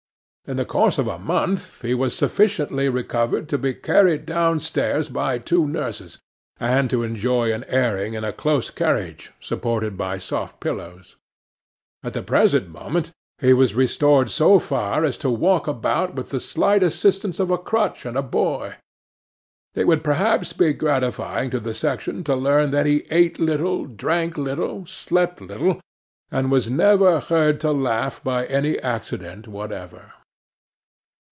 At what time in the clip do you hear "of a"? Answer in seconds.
0.97-1.17, 17.39-17.57